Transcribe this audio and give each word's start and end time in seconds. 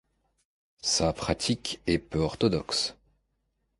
Sa 0.81 1.13
pratique 1.13 1.79
est 1.85 1.99
peu 1.99 2.17
orthodoxe. 2.17 2.95